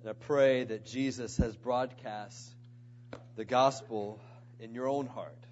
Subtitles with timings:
[0.00, 2.54] And I pray that Jesus has broadcast
[3.36, 4.18] the gospel
[4.58, 5.44] in your own heart.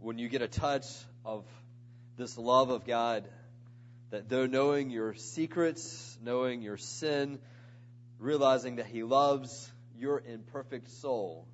[0.00, 0.84] When you get a touch
[1.24, 1.46] of
[2.18, 3.26] this love of God,
[4.10, 7.38] that though knowing your secrets, knowing your sin,
[8.18, 11.48] realizing that He loves your imperfect soul,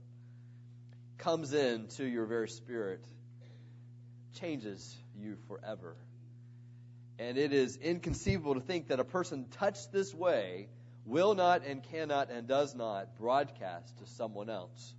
[1.18, 3.04] comes into your very spirit,
[4.40, 5.94] changes you forever.
[7.20, 10.70] And it is inconceivable to think that a person touched this way
[11.04, 14.94] will not and cannot and does not broadcast to someone else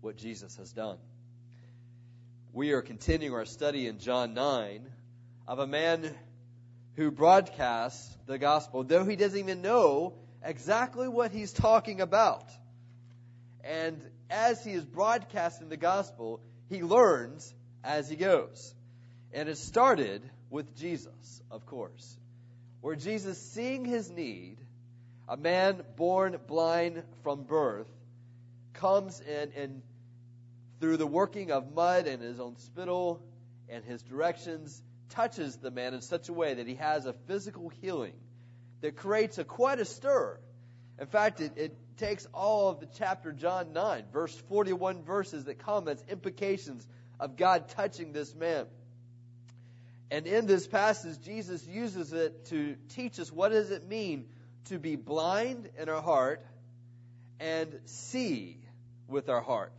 [0.00, 0.98] what Jesus has done.
[2.52, 4.86] We are continuing our study in John 9
[5.46, 6.14] of a man
[6.96, 12.44] who broadcasts the gospel, though he doesn't even know exactly what he's talking about.
[13.62, 14.00] And
[14.30, 18.74] as he is broadcasting the gospel, he learns as he goes.
[19.32, 22.16] And it started with Jesus, of course,
[22.80, 24.58] where Jesus, seeing his need,
[25.28, 27.88] a man born blind from birth,
[28.72, 29.82] comes in and
[30.80, 33.20] through the working of mud and his own spittle
[33.68, 37.68] and his directions, touches the man in such a way that he has a physical
[37.68, 38.14] healing
[38.80, 40.38] that creates a quite a stir.
[41.00, 45.58] In fact, it, it takes all of the chapter John 9, verse 41 verses that
[45.58, 46.86] come as implications
[47.20, 48.66] of God touching this man.
[50.10, 54.26] And in this passage, Jesus uses it to teach us what does it mean
[54.66, 56.44] to be blind in our heart
[57.40, 58.58] and see
[59.06, 59.72] with our heart.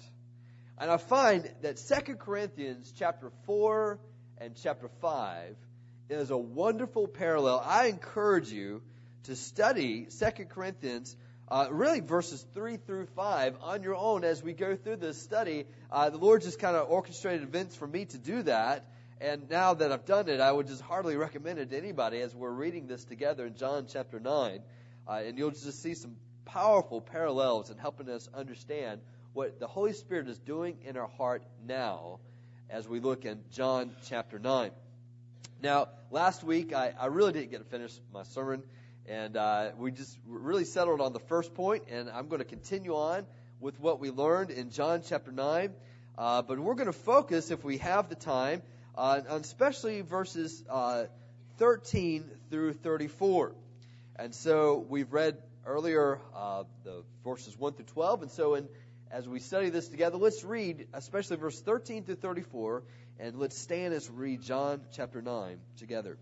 [0.77, 3.99] And I find that 2 Corinthians chapter 4
[4.37, 5.55] and chapter 5
[6.09, 7.61] is a wonderful parallel.
[7.63, 8.81] I encourage you
[9.23, 11.15] to study 2 Corinthians,
[11.49, 15.65] uh, really verses 3 through 5 on your own as we go through this study.
[15.91, 18.85] Uh, the Lord just kind of orchestrated events for me to do that.
[19.21, 22.33] And now that I've done it, I would just hardly recommend it to anybody as
[22.33, 24.61] we're reading this together in John chapter 9.
[25.07, 29.01] Uh, and you'll just see some powerful parallels in helping us understand
[29.33, 32.19] what the Holy Spirit is doing in our heart now
[32.69, 34.71] as we look in John chapter 9.
[35.61, 38.63] Now, last week, I, I really didn't get to finish my sermon,
[39.05, 42.95] and uh, we just really settled on the first point, and I'm going to continue
[42.95, 43.25] on
[43.59, 45.73] with what we learned in John chapter 9.
[46.17, 48.61] Uh, but we're going to focus, if we have the time,
[48.99, 51.05] uh, especially verses uh,
[51.57, 53.55] 13 through 34.
[54.17, 58.67] And so we've read earlier uh, the verses 1 through 12, and so in
[59.09, 62.83] as we study this together, let's read, especially verse 13 through 34,
[63.19, 66.17] and let's stand as we read John chapter 9 together.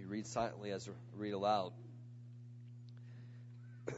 [0.00, 1.72] You read silently as we read aloud.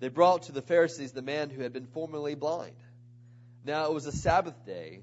[0.00, 2.76] they brought to the Pharisees the man who had been formerly blind.
[3.64, 5.02] Now it was a Sabbath day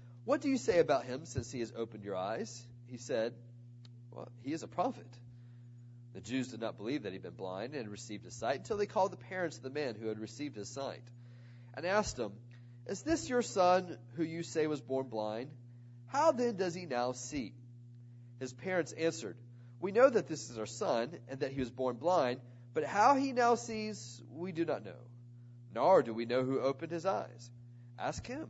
[0.25, 2.65] What do you say about him since he has opened your eyes?
[2.87, 3.33] He said,
[4.11, 5.07] Well, he is a prophet.
[6.13, 8.77] The Jews did not believe that he had been blind and received his sight until
[8.77, 11.03] they called the parents of the man who had received his sight
[11.73, 12.33] and asked him,
[12.85, 15.49] Is this your son who you say was born blind?
[16.07, 17.53] How then does he now see?
[18.39, 19.37] His parents answered,
[19.79, 22.41] We know that this is our son, and that he was born blind,
[22.73, 24.99] but how he now sees, we do not know.
[25.73, 27.49] Nor do we know who opened his eyes.
[27.97, 28.49] Ask him.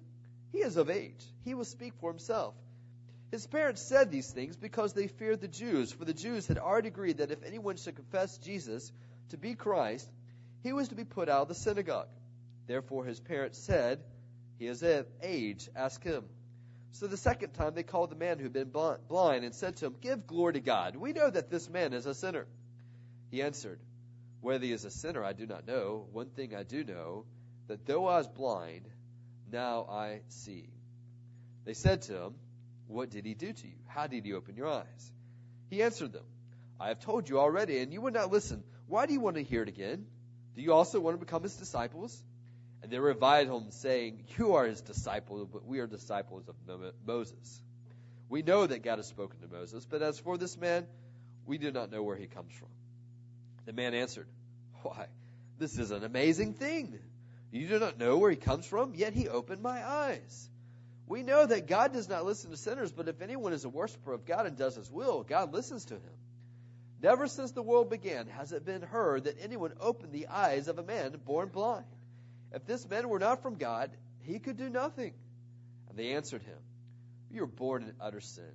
[0.51, 1.23] He is of age.
[1.43, 2.53] He will speak for himself.
[3.31, 6.89] His parents said these things because they feared the Jews, for the Jews had already
[6.89, 8.91] agreed that if anyone should confess Jesus
[9.29, 10.09] to be Christ,
[10.63, 12.09] he was to be put out of the synagogue.
[12.67, 13.99] Therefore his parents said,
[14.59, 16.25] He is of age, ask him.
[16.91, 19.85] So the second time they called the man who had been blind and said to
[19.85, 20.97] him, Give glory to God.
[20.97, 22.47] We know that this man is a sinner.
[23.29, 23.79] He answered,
[24.41, 26.05] Whether he is a sinner, I do not know.
[26.11, 27.23] One thing I do know,
[27.67, 28.90] that though I was blind,
[29.51, 30.69] now I see.
[31.65, 32.35] They said to him,
[32.87, 33.75] What did he do to you?
[33.87, 35.11] How did he open your eyes?
[35.69, 36.25] He answered them,
[36.79, 38.63] I have told you already, and you would not listen.
[38.87, 40.05] Why do you want to hear it again?
[40.55, 42.21] Do you also want to become his disciples?
[42.81, 46.55] And they reviled him, saying, You are his disciple, but we are disciples of
[47.05, 47.61] Moses.
[48.27, 50.87] We know that God has spoken to Moses, but as for this man,
[51.45, 52.69] we do not know where he comes from.
[53.65, 54.27] The man answered,
[54.81, 55.07] Why,
[55.59, 56.97] this is an amazing thing.
[57.51, 60.49] You do not know where he comes from, yet he opened my eyes.
[61.05, 64.13] We know that God does not listen to sinners, but if anyone is a worshiper
[64.13, 66.17] of God and does his will, God listens to him.
[67.01, 70.77] Never since the world began has it been heard that anyone opened the eyes of
[70.77, 71.85] a man born blind.
[72.53, 75.13] If this man were not from God, he could do nothing.
[75.89, 76.59] And they answered him,
[77.29, 78.53] You were born in utter sin,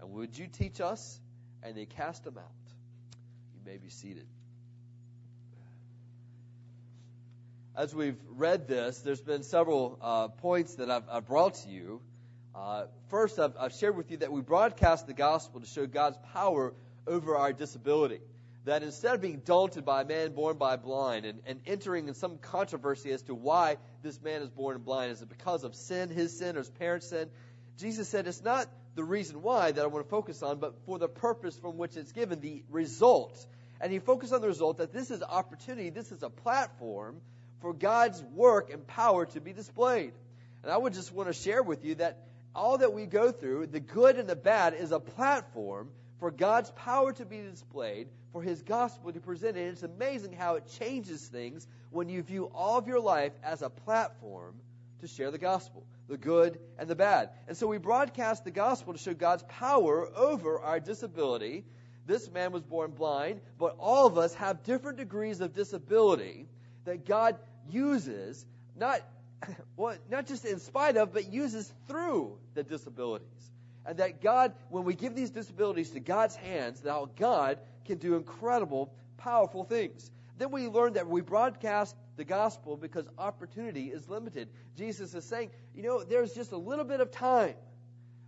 [0.00, 1.20] and would you teach us?
[1.62, 2.44] And they cast him out.
[3.54, 4.26] You may be seated.
[7.76, 12.00] As we've read this, there's been several uh, points that I've, I've, brought to you.
[12.54, 16.16] Uh, first, I've, I've shared with you that we broadcast the gospel to show God's
[16.32, 16.72] power
[17.06, 18.20] over our disability.
[18.64, 22.14] That instead of being daunted by a man born by blind and, and entering in
[22.14, 26.08] some controversy as to why this man is born blind, is it because of sin,
[26.08, 27.28] his sin, or his parents' sin?
[27.76, 30.98] Jesus said it's not the reason why that I want to focus on, but for
[30.98, 33.44] the purpose from which it's given, the result.
[33.82, 37.20] And he focused on the result that this is opportunity, this is a platform
[37.66, 40.12] for God's work and power to be displayed.
[40.62, 42.16] And I would just want to share with you that
[42.54, 45.90] all that we go through, the good and the bad, is a platform
[46.20, 49.62] for God's power to be displayed, for His gospel to be presented.
[49.62, 53.62] And it's amazing how it changes things when you view all of your life as
[53.62, 54.54] a platform
[55.00, 57.30] to share the gospel, the good and the bad.
[57.48, 61.64] And so we broadcast the gospel to show God's power over our disability.
[62.06, 66.46] This man was born blind, but all of us have different degrees of disability
[66.86, 67.36] that God
[67.70, 68.44] uses,
[68.76, 69.00] not,
[69.76, 73.26] well, not just in spite of, but uses through the disabilities.
[73.84, 78.16] And that God, when we give these disabilities to God's hands, that God can do
[78.16, 80.10] incredible, powerful things.
[80.38, 84.48] Then we learn that we broadcast the gospel because opportunity is limited.
[84.76, 87.54] Jesus is saying, you know, there's just a little bit of time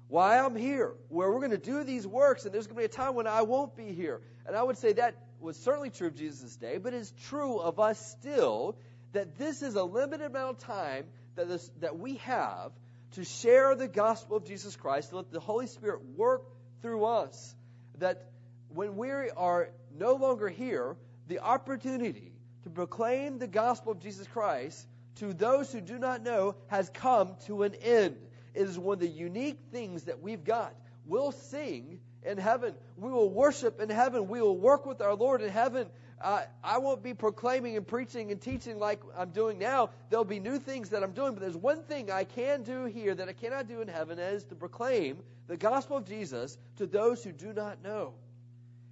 [0.08, 2.84] while I'm here where we're going to do these works, and there's going to be
[2.86, 4.20] a time when I won't be here.
[4.46, 7.78] And I would say that was certainly true of Jesus' day, but it's true of
[7.78, 8.76] us still
[9.12, 11.04] that this is a limited amount of time
[11.36, 12.72] that, this, that we have
[13.12, 16.42] to share the gospel of Jesus Christ, to let the Holy Spirit work
[16.82, 17.54] through us.
[17.98, 18.30] That
[18.68, 20.96] when we are no longer here,
[21.26, 22.32] the opportunity
[22.64, 27.36] to proclaim the gospel of Jesus Christ to those who do not know has come
[27.46, 28.16] to an end.
[28.54, 30.74] It is one of the unique things that we've got.
[31.06, 32.74] We'll sing in heaven.
[32.96, 34.28] We will worship in heaven.
[34.28, 35.88] We will work with our Lord in heaven.
[36.20, 39.90] Uh, I won't be proclaiming and preaching and teaching like I'm doing now.
[40.10, 43.14] There'll be new things that I'm doing, but there's one thing I can do here
[43.14, 47.22] that I cannot do in heaven is to proclaim the gospel of Jesus to those
[47.22, 48.14] who do not know.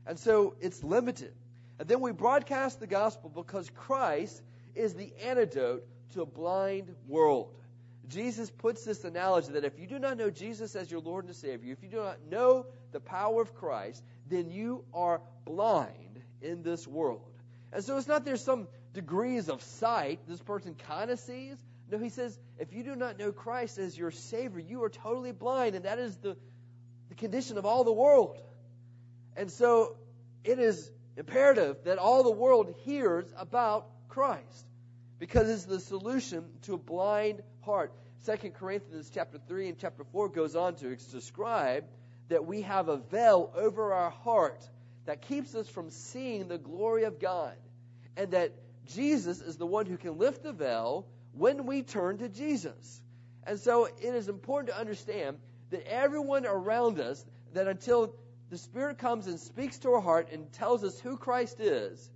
[0.06, 1.32] And so it's limited.
[1.80, 4.42] And then we broadcast the gospel because Christ
[4.76, 5.84] is the antidote
[6.14, 7.52] to a blind world.
[8.08, 11.34] Jesus puts this analogy that if you do not know Jesus as your Lord and
[11.34, 16.05] Savior, if you do not know the power of Christ, then you are blind
[16.46, 17.22] in this world.
[17.72, 21.56] And so it's not there's some degrees of sight this person kind of sees.
[21.90, 25.32] No, he says, if you do not know Christ as your Savior, you are totally
[25.32, 26.36] blind, and that is the,
[27.08, 28.40] the condition of all the world.
[29.36, 29.96] And so
[30.42, 34.66] it is imperative that all the world hears about Christ
[35.18, 37.92] because it's the solution to a blind heart.
[38.24, 41.84] 2 Corinthians chapter 3 and chapter 4 goes on to describe
[42.28, 44.68] that we have a veil over our heart
[45.06, 47.54] that keeps us from seeing the glory of God.
[48.16, 48.52] And that
[48.86, 53.00] Jesus is the one who can lift the veil when we turn to Jesus.
[53.44, 55.38] And so it is important to understand
[55.70, 57.24] that everyone around us,
[57.54, 58.14] that until
[58.50, 62.10] the Spirit comes and speaks to our heart and tells us who Christ is,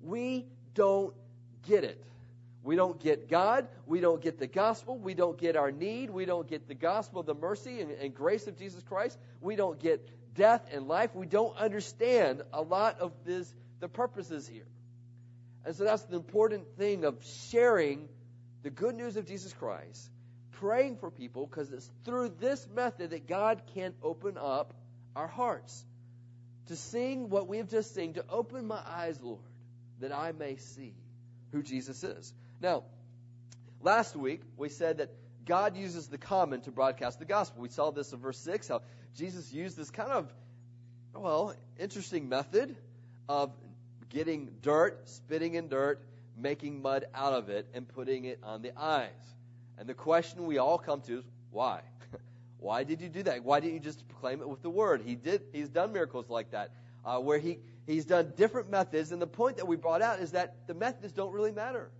[0.00, 1.14] we don't
[1.66, 2.02] get it.
[2.64, 3.66] We don't get God.
[3.86, 4.96] We don't get the gospel.
[4.96, 6.10] We don't get our need.
[6.10, 9.18] We don't get the gospel of the mercy and, and, grace of Jesus Christ.
[9.40, 11.14] We don't get death and life.
[11.14, 14.66] We don't understand a lot of this, the purposes here.
[15.64, 18.08] And so that's the important thing of sharing
[18.62, 20.10] the good news of Jesus Christ,
[20.52, 24.74] praying for people, because it's through this method that God can open up
[25.14, 25.84] our hearts.
[26.66, 29.40] To sing what we've just seen, to open my eyes, Lord,
[30.00, 30.94] that I may see
[31.50, 32.32] who Jesus is.
[32.60, 32.84] Now,
[33.80, 35.10] last week we said that
[35.44, 37.62] God uses the common to broadcast the gospel.
[37.62, 38.82] We saw this in verse 6, how
[39.16, 40.32] Jesus used this kind of,
[41.14, 42.76] well, interesting method
[43.28, 43.52] of
[44.08, 46.00] getting dirt, spitting in dirt,
[46.36, 49.10] making mud out of it, and putting it on the eyes.
[49.78, 51.80] And the question we all come to is, why?
[52.58, 53.44] why did you do that?
[53.44, 55.02] Why didn't you just proclaim it with the word?
[55.04, 55.42] He did.
[55.52, 56.70] He's done miracles like that,
[57.04, 59.12] uh, where he he's done different methods.
[59.12, 61.90] And the point that we brought out is that the methods don't really matter.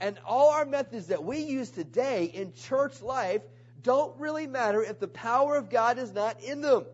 [0.00, 3.42] And all our methods that we use today in church life
[3.82, 6.84] don't really matter if the power of God is not in them.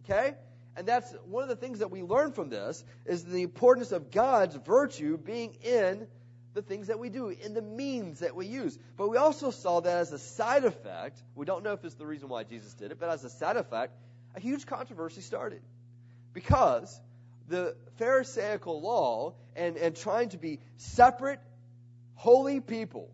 [0.00, 0.34] Okay?
[0.76, 4.10] And that's one of the things that we learn from this is the importance of
[4.10, 6.06] God's virtue being in
[6.52, 8.78] the things that we do, in the means that we use.
[8.96, 12.06] But we also saw that as a side effect, we don't know if it's the
[12.06, 13.94] reason why Jesus did it, but as a side effect,
[14.34, 15.62] a huge controversy started.
[16.32, 17.00] Because
[17.48, 21.40] the Pharisaical law and, and trying to be separate,
[22.14, 23.10] holy people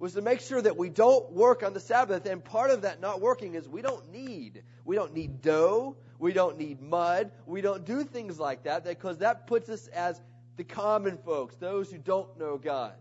[0.00, 2.24] was to make sure that we don't work on the Sabbath.
[2.24, 4.62] And part of that not working is we don't knead.
[4.84, 5.96] We don't knead dough.
[6.18, 7.30] We don't knead mud.
[7.46, 10.20] We don't do things like that because that puts us as
[10.56, 12.94] the common folks, those who don't know God.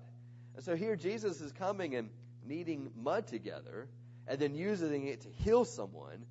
[0.56, 2.10] And so here Jesus is coming and
[2.46, 3.88] kneading mud together
[4.28, 6.26] and then using it to heal someone.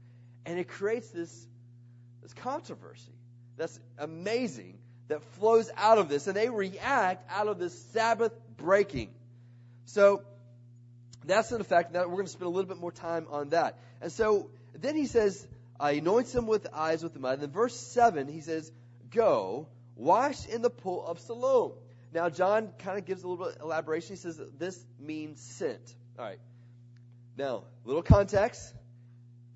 [0.45, 1.47] And it creates this,
[2.21, 3.13] this controversy
[3.57, 6.27] that's amazing that flows out of this.
[6.27, 9.15] And they react out of this Sabbath breaking.
[9.87, 10.23] So
[11.29, 11.93] that's an effect.
[11.93, 13.79] That we're going to spend a little bit more time on that.
[14.01, 15.47] And so then he says,
[15.79, 17.35] I anoints him with eyes with the mud.
[17.35, 18.71] And then verse 7, he says,
[19.11, 21.73] Go, wash in the pool of Siloam.
[22.13, 24.11] Now, John kind of gives a little bit of elaboration.
[24.11, 25.95] He says this means sent.
[26.19, 26.41] All right.
[27.37, 28.75] Now, little context.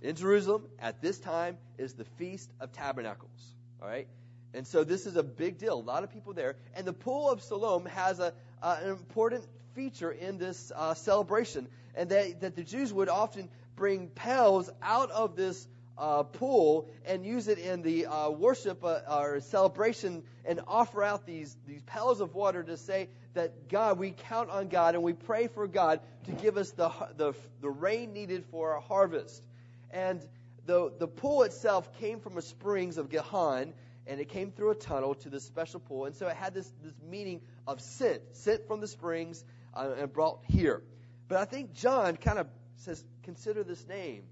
[0.02, 3.54] In Jerusalem, at this time, is the Feast of Tabernacles.
[3.80, 4.08] All right?
[4.52, 5.74] And so this is a big deal.
[5.74, 6.56] A lot of people there.
[6.74, 12.10] And the Pool of Siloam has a, an important feature in this uh, celebration, and
[12.10, 15.66] that, that the Jews would often bring pails out of this
[15.98, 21.26] uh, pool and use it in the uh, worship uh, or celebration and offer out
[21.26, 25.12] these, these pails of water to say that God, we count on God and we
[25.12, 29.44] pray for God to give us the, the, the rain needed for our harvest.
[29.90, 30.24] And
[30.66, 33.72] the, the pool itself came from a springs of Gihon,
[34.06, 36.06] and it came through a tunnel to this special pool.
[36.06, 40.12] And so it had this, this meaning of sent, sent from the springs uh, and
[40.12, 40.82] brought here.
[41.28, 44.24] But I think John kind of says, consider this name.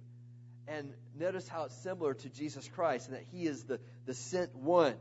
[0.68, 4.54] And notice how it's similar to Jesus Christ and that he is the, the sent
[4.54, 4.94] one.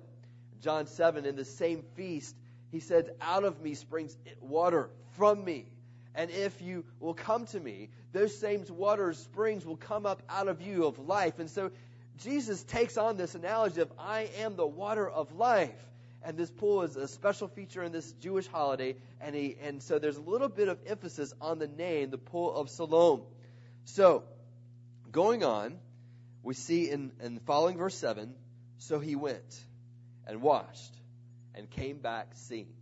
[0.61, 2.35] John 7, in the same feast,
[2.71, 5.65] he said, Out of me springs water from me.
[6.15, 10.47] And if you will come to me, those same waters, springs will come up out
[10.47, 11.39] of you of life.
[11.39, 11.71] And so
[12.17, 15.71] Jesus takes on this analogy of, I am the water of life.
[16.23, 18.95] And this pool is a special feature in this Jewish holiday.
[19.21, 22.53] And, he, and so there's a little bit of emphasis on the name, the pool
[22.53, 23.21] of Siloam.
[23.85, 24.23] So,
[25.11, 25.77] going on,
[26.43, 28.33] we see in, in the following verse 7
[28.79, 29.65] so he went
[30.25, 30.95] and washed
[31.55, 32.73] and came back seeing.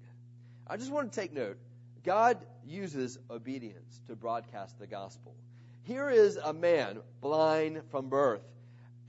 [0.67, 1.57] I just want to take note
[2.03, 5.35] God uses obedience to broadcast the gospel.
[5.83, 8.43] Here is a man blind from birth,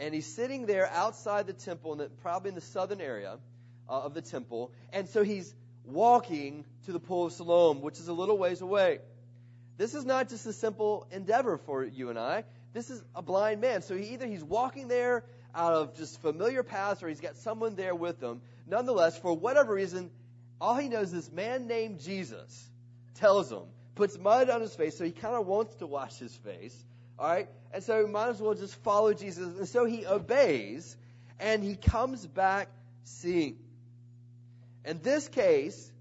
[0.01, 3.39] and he's sitting there outside the temple, in the, probably in the southern area
[3.89, 5.55] uh, of the temple, and so he's
[5.85, 8.99] walking to the pool of Siloam, which is a little ways away.
[9.79, 12.45] This is not just a simple endeavor for you and I.
[12.73, 13.83] This is a blind man.
[13.83, 17.77] So he, either he's walking there out of just familiar paths or he's got someone
[17.77, 18.43] there with him.
[18.67, 20.11] Nonetheless, for whatever reason,
[20.61, 22.69] all he knows is this man named Jesus
[23.15, 23.63] tells him,
[23.95, 26.77] puts mud on his face, so he kind of wants to wash his face.
[27.19, 27.49] All right?
[27.73, 29.59] And so he might as well just follow Jesus.
[29.59, 30.97] And so he obeys,
[31.41, 32.69] and he comes back
[33.05, 33.59] seeing.
[34.89, 35.93] In this case,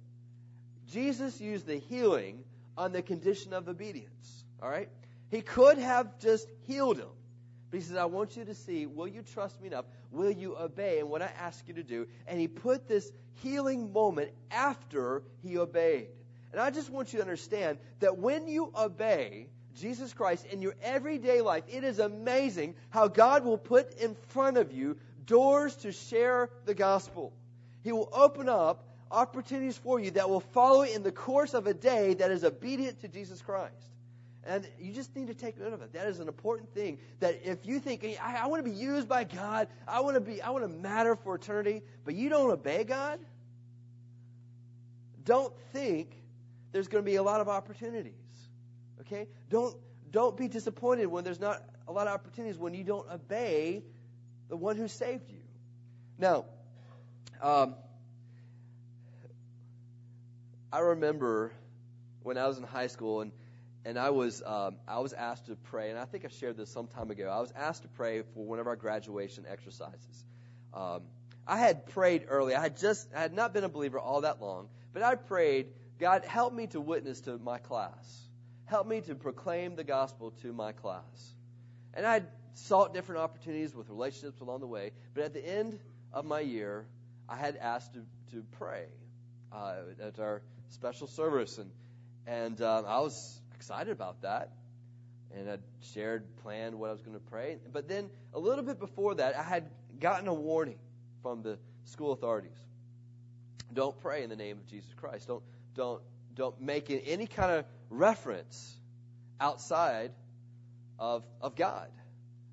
[0.87, 2.45] Jesus used the healing
[2.77, 4.45] on the condition of obedience.
[4.63, 4.87] All right?
[5.29, 7.09] He could have just healed him.
[7.69, 9.83] But he says, I want you to see, will you trust me enough?
[10.09, 12.07] Will you obey in what I ask you to do?
[12.27, 13.11] And he put this
[13.43, 16.07] healing moment after he obeyed.
[16.53, 20.75] And I just want you to understand that when you obey Jesus Christ in your
[20.81, 25.91] everyday life, it is amazing how God will put in front of you doors to
[25.91, 27.33] share the gospel.
[27.83, 31.73] He will open up opportunities for you that will follow in the course of a
[31.73, 33.73] day that is obedient to Jesus Christ.
[34.43, 35.91] And you just need to take note of it.
[35.93, 36.99] That is an important thing.
[37.19, 40.21] That if you think, I, I want to be used by God, I want to
[40.21, 43.19] be, I want to matter for eternity, but you don't obey God,
[45.25, 46.15] don't think
[46.71, 48.13] there's going to be a lot of opportunities.
[49.01, 49.27] Okay?
[49.49, 49.75] Don't
[50.11, 53.83] don't be disappointed when there's not a lot of opportunities when you don't obey
[54.49, 55.41] the one who saved you.
[56.17, 56.45] Now,
[57.41, 57.75] um,
[60.71, 61.53] I remember
[62.23, 63.31] when I was in high school and
[63.85, 66.69] and I was um, I was asked to pray, and I think I shared this
[66.69, 67.29] some time ago.
[67.29, 70.25] I was asked to pray for one of our graduation exercises.
[70.73, 71.03] Um,
[71.47, 72.53] I had prayed early.
[72.53, 75.67] I had just I had not been a believer all that long, but I prayed,
[75.99, 78.27] God, help me to witness to my class.
[78.65, 81.33] Help me to proclaim the gospel to my class.
[81.93, 82.23] And I
[82.55, 84.91] sought different opportunities with relationships along the way.
[85.13, 85.79] But at the end
[86.11, 86.85] of my year,
[87.29, 88.85] I had asked to, to pray
[89.51, 91.71] uh, at our special service, and
[92.25, 94.51] and um, I was excited about that.
[95.35, 95.57] And I
[95.93, 97.57] shared, planned what I was going to pray.
[97.71, 99.69] But then a little bit before that, I had
[99.99, 100.79] gotten a warning
[101.21, 102.57] from the school authorities.
[103.73, 105.27] Don't pray in the name of Jesus Christ.
[105.27, 105.43] Don't
[105.75, 106.01] don't
[106.33, 108.75] don't make any kind of reference
[109.39, 110.11] outside
[110.97, 111.89] of of God.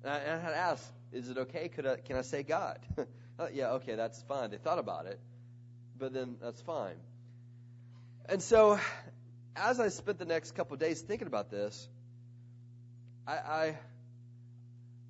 [0.03, 1.69] And I, and I had asked, is it okay?
[1.69, 2.79] Could I, can I say God?
[3.37, 4.49] Uh, yeah, okay, that's fine.
[4.49, 5.19] They thought about it,
[5.97, 6.95] but then that's fine.
[8.27, 8.79] And so,
[9.55, 11.87] as I spent the next couple days thinking about this,
[13.27, 13.77] I, I,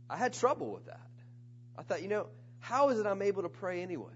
[0.10, 1.00] I had trouble with that.
[1.78, 2.28] I thought, you know,
[2.60, 4.14] how is it I'm able to pray anyway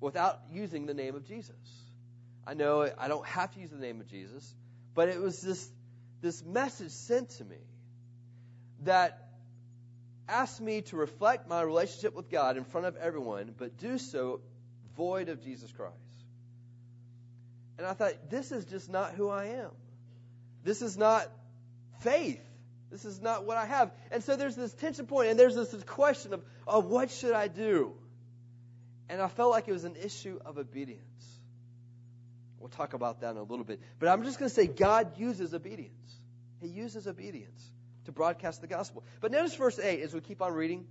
[0.00, 1.56] without using the name of Jesus?
[2.46, 4.54] I know I don't have to use the name of Jesus,
[4.94, 5.70] but it was this
[6.20, 7.58] this message sent to me
[8.84, 9.31] that
[10.28, 14.40] asked me to reflect my relationship with God in front of everyone, but do so
[14.96, 15.96] void of Jesus Christ.
[17.78, 19.70] And I thought, this is just not who I am.
[20.62, 21.28] This is not
[22.00, 22.40] faith.
[22.90, 23.90] This is not what I have.
[24.10, 27.32] And so there's this tension point, and there's this, this question of, of what should
[27.32, 27.94] I do?
[29.08, 31.00] And I felt like it was an issue of obedience.
[32.60, 33.80] We'll talk about that in a little bit.
[33.98, 36.20] But I'm just going to say God uses obedience.
[36.60, 37.71] He uses obedience
[38.06, 39.04] to broadcast the gospel.
[39.20, 40.86] But notice verse 8 as we keep on reading.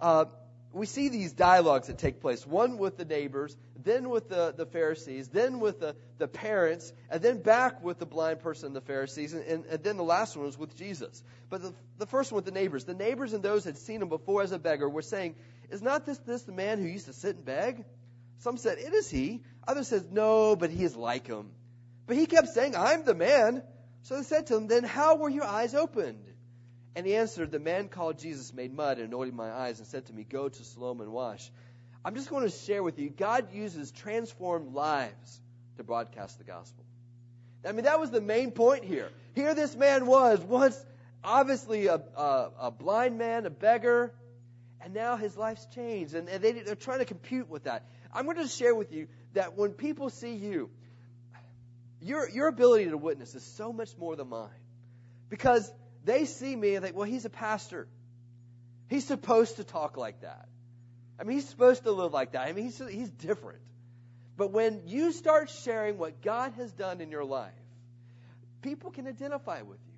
[0.00, 0.26] Uh,
[0.72, 4.66] we see these dialogues that take place one with the neighbors, then with the, the
[4.66, 8.80] Pharisees, then with the, the parents, and then back with the blind person and the
[8.80, 11.22] Pharisees, and, and, and then the last one was with Jesus.
[11.48, 12.84] But the, the first one with the neighbors.
[12.84, 15.34] The neighbors and those had seen him before as a beggar were saying,
[15.70, 17.84] Is not this, this the man who used to sit and beg?
[18.38, 19.42] Some said, It is he.
[19.66, 21.50] Others said, No, but he is like him.
[22.06, 23.62] But he kept saying, I'm the man.
[24.02, 26.24] So they said to him, Then how were your eyes opened?
[26.96, 30.06] And he answered, The man called Jesus made mud and anointed my eyes and said
[30.06, 31.50] to me, Go to Siloam and wash.
[32.04, 35.40] I'm just going to share with you God uses transformed lives
[35.76, 36.84] to broadcast the gospel.
[37.66, 39.10] I mean, that was the main point here.
[39.34, 40.82] Here, this man was once
[41.22, 44.12] obviously a, a, a blind man, a beggar,
[44.80, 46.14] and now his life's changed.
[46.14, 47.84] And, and they, they're trying to compute with that.
[48.14, 50.70] I'm going to share with you that when people see you,
[52.00, 54.48] your, your ability to witness is so much more than mine.
[55.28, 55.70] Because
[56.04, 57.86] they see me and think, well, he's a pastor.
[58.88, 60.48] He's supposed to talk like that.
[61.18, 62.46] I mean, he's supposed to live like that.
[62.46, 63.60] I mean, he's, he's different.
[64.36, 67.52] But when you start sharing what God has done in your life,
[68.62, 69.89] people can identify with you.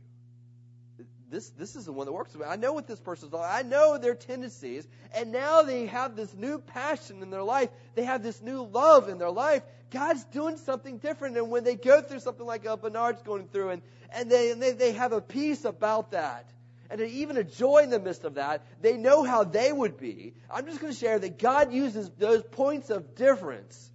[1.33, 2.47] This, this is the one that works with me.
[2.47, 3.51] I know what this person's like.
[3.51, 4.87] I know their tendencies.
[5.16, 7.71] And now they have this new passion in their life.
[7.95, 9.62] They have this new love in their life.
[9.90, 11.38] God's doing something different.
[11.38, 13.83] And when they go through something like uh, Bernard's going through, and,
[14.14, 16.51] and, they, and they, they have a peace about that,
[16.90, 20.35] and even a joy in the midst of that, they know how they would be.
[20.51, 23.90] I'm just going to share that God uses those points of difference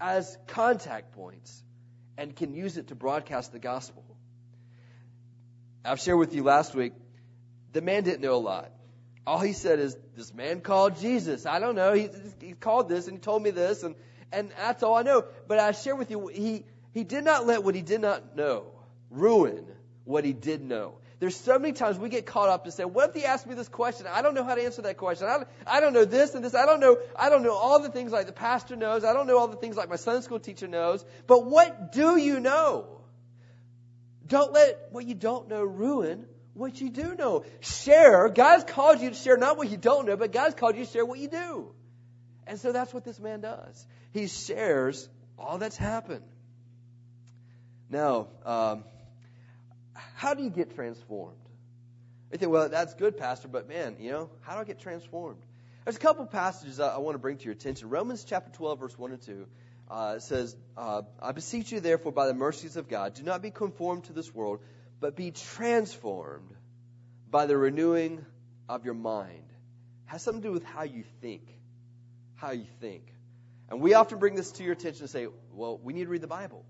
[0.00, 1.62] as contact points
[2.18, 4.09] and can use it to broadcast the gospel.
[5.84, 6.92] I've shared with you last week,
[7.72, 8.70] the man didn't know a lot.
[9.26, 11.46] All he said is, this man called Jesus.
[11.46, 11.92] I don't know.
[11.92, 12.08] He,
[12.40, 13.94] he called this and he told me this and,
[14.32, 15.24] and that's all I know.
[15.46, 18.66] But I share with you, he, he did not let what he did not know
[19.10, 19.66] ruin
[20.04, 20.94] what he did know.
[21.18, 23.54] There's so many times we get caught up to say, what if he asked me
[23.54, 24.06] this question?
[24.10, 25.28] I don't know how to answer that question.
[25.28, 26.54] I don't, I don't know this and this.
[26.54, 29.04] I don't know, I don't know all the things like the pastor knows.
[29.04, 31.04] I don't know all the things like my Sunday school teacher knows.
[31.26, 32.99] But what do you know?
[34.30, 37.44] Don't let what you don't know ruin what you do know.
[37.60, 38.28] Share.
[38.28, 40.90] God's called you to share not what you don't know, but God's called you to
[40.90, 41.72] share what you do.
[42.46, 43.86] And so that's what this man does.
[44.12, 46.24] He shares all that's happened.
[47.88, 48.84] Now, um,
[50.14, 51.36] how do you get transformed?
[52.32, 55.42] You think, well, that's good, Pastor, but man, you know, how do I get transformed?
[55.84, 57.88] There's a couple passages I, I want to bring to your attention.
[57.88, 59.46] Romans chapter 12, verse 1 and 2
[59.90, 63.50] uh, says, uh, I beseech you, therefore, by the mercies of God, do not be
[63.50, 64.60] conformed to this world,
[65.00, 66.54] but be transformed
[67.28, 68.24] by the renewing
[68.68, 69.44] of your mind.
[70.06, 71.42] It has something to do with how you think.
[72.36, 73.02] How you think.
[73.68, 76.22] And we often bring this to your attention and say, well, we need to read
[76.22, 76.64] the Bible.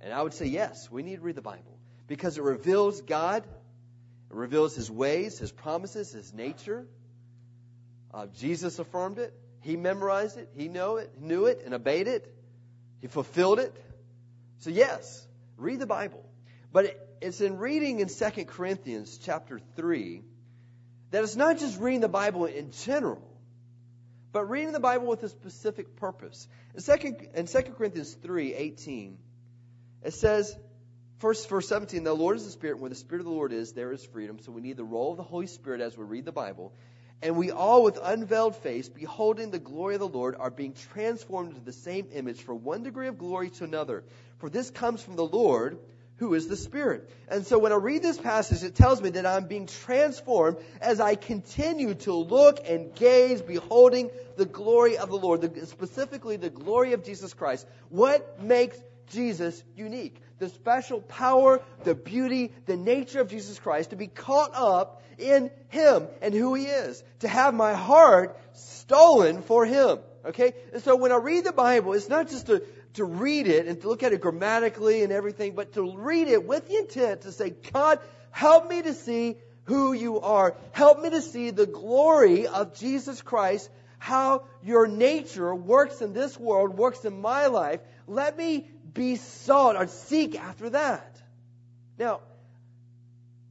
[0.00, 3.44] And I would say, yes, we need to read the Bible because it reveals God,
[3.44, 6.86] it reveals His ways, His promises, His nature.
[8.14, 9.32] Uh, Jesus affirmed it.
[9.60, 10.50] He memorized it.
[10.56, 12.34] He knew it, knew it, and obeyed it.
[13.00, 13.74] He fulfilled it.
[14.58, 16.24] So yes, read the Bible.
[16.72, 20.22] But it, it's in reading in 2 Corinthians chapter 3
[21.10, 23.22] that it's not just reading the Bible in general,
[24.32, 26.46] but reading the Bible with a specific purpose.
[26.74, 29.18] In 2, in 2 Corinthians 3, 18,
[30.04, 30.56] it says,
[31.18, 32.74] First, verse 17, the Lord is the Spirit.
[32.74, 34.38] and Where the Spirit of the Lord is, there is freedom.
[34.40, 36.72] So we need the role of the Holy Spirit as we read the Bible.
[37.22, 41.50] And we all, with unveiled face, beholding the glory of the Lord, are being transformed
[41.50, 44.04] into the same image from one degree of glory to another.
[44.38, 45.78] For this comes from the Lord,
[46.16, 47.10] who is the Spirit.
[47.28, 51.00] And so when I read this passage, it tells me that I'm being transformed as
[51.00, 56.94] I continue to look and gaze, beholding the glory of the Lord, specifically the glory
[56.94, 57.66] of Jesus Christ.
[57.90, 58.78] What makes
[59.10, 60.20] Jesus unique.
[60.40, 65.50] The special power, the beauty, the nature of Jesus Christ to be caught up in
[65.68, 67.04] Him and who He is.
[67.20, 69.98] To have my heart stolen for Him.
[70.24, 70.54] Okay?
[70.72, 72.62] And so when I read the Bible, it's not just to,
[72.94, 76.44] to read it and to look at it grammatically and everything, but to read it
[76.44, 78.00] with the intent to say, God,
[78.30, 80.56] help me to see who you are.
[80.72, 86.38] Help me to see the glory of Jesus Christ, how your nature works in this
[86.38, 87.80] world, works in my life.
[88.06, 91.20] Let me be sought or seek after that.
[91.98, 92.20] Now,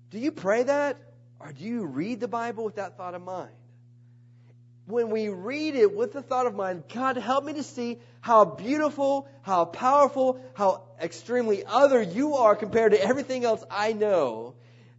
[0.09, 0.97] do you pray that?
[1.39, 3.51] Or do you read the Bible with that thought in mind?
[4.87, 8.43] When we read it with the thought of mind, God, help me to see how
[8.43, 14.55] beautiful, how powerful, how extremely other you are compared to everything else I know.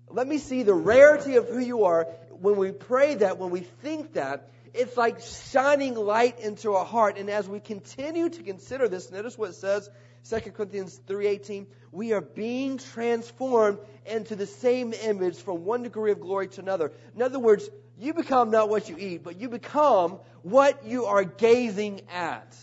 [0.09, 2.05] Let me see the rarity of who you are.
[2.31, 7.18] When we pray that, when we think that, it's like shining light into our heart.
[7.18, 9.90] And as we continue to consider this, notice what it says
[10.28, 16.20] 2 Corinthians 3:18, we are being transformed into the same image from one degree of
[16.20, 16.92] glory to another.
[17.14, 21.24] In other words, you become not what you eat, but you become what you are
[21.24, 22.56] gazing at.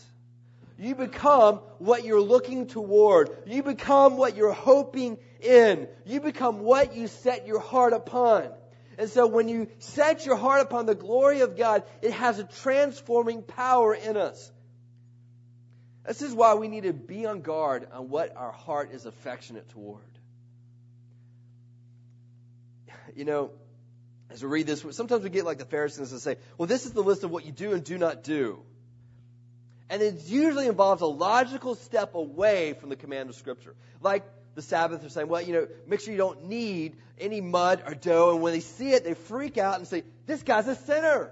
[0.79, 3.29] You become what you're looking toward.
[3.47, 5.87] You become what you're hoping in.
[6.05, 8.49] You become what you set your heart upon.
[8.97, 12.43] And so when you set your heart upon the glory of God, it has a
[12.43, 14.51] transforming power in us.
[16.07, 19.67] This is why we knead to be on guard on what our heart is affectionate
[19.69, 20.01] toward.
[23.13, 23.51] You know,
[24.29, 26.93] as we read this, sometimes we get like the Pharisees and say, well, this is
[26.93, 28.61] the list of what you do and do not do.
[29.89, 33.75] And it usually involves a logical step away from the command of Scripture.
[34.01, 34.23] Like
[34.55, 37.93] the Sabbath are saying, well, you know, make sure you don't need any mud or
[37.93, 38.33] dough.
[38.33, 41.31] And when they see it, they freak out and say, this guy's a sinner.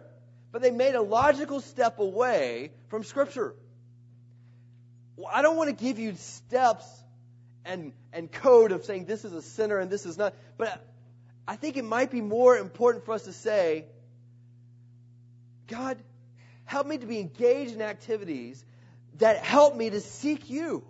[0.51, 3.55] But they made a logical step away from Scripture.
[5.32, 6.86] I don't want to give you steps
[7.63, 10.34] and, and code of saying this is a sinner and this is not.
[10.58, 10.86] But
[11.47, 13.86] I think it might be more important for us to say,
[15.67, 15.97] God,
[16.65, 18.63] help me to be engaged in activities
[19.17, 20.84] that help me to seek you.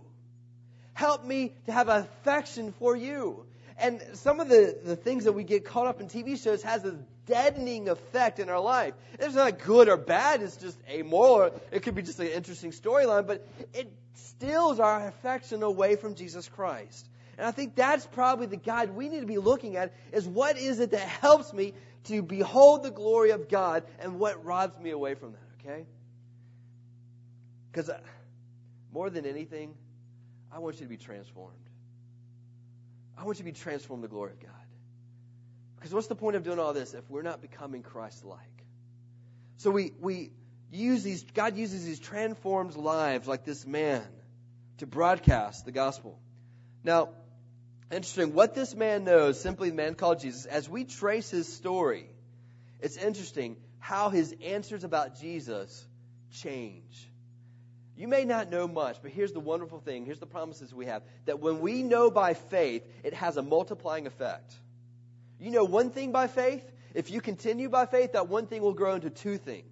[0.94, 3.46] Help me to have affection for you.
[3.78, 6.86] And some of the, the things that we get caught up in TV shows has
[6.86, 8.94] a deadening effect in our life.
[9.20, 11.52] It's not good or bad, it's just amoral.
[11.72, 16.48] It could be just an interesting storyline, but it steals our affection away from Jesus
[16.48, 17.08] Christ.
[17.38, 20.58] And I think that's probably the guide we need to be looking at is what
[20.58, 21.74] is it that helps me
[22.06, 25.86] to behold the glory of God and what robs me away from that, okay?
[27.72, 28.00] Because uh,
[28.94, 29.74] more than anything,
[30.52, 31.58] I want you to be transformed.
[33.18, 34.65] I want you to be transformed the glory of God.
[35.86, 38.40] Because what's the point of doing all this if we're not becoming Christ like?
[39.58, 40.32] So we, we
[40.72, 44.02] use these, God uses these transformed lives like this man
[44.80, 46.18] to broadcast the gospel.
[46.84, 47.10] Now,
[47.92, 52.10] interesting, what this man knows, simply the man called Jesus, as we trace his story,
[52.80, 55.86] it's interesting how his answers about Jesus
[56.42, 57.08] change.
[57.96, 60.04] You may not know much, but here's the wonderful thing.
[60.04, 64.08] Here's the promises we have that when we know by faith, it has a multiplying
[64.08, 64.52] effect.
[65.40, 66.64] You know one thing by faith?
[66.94, 69.66] If you continue by faith, that one thing will grow into two things.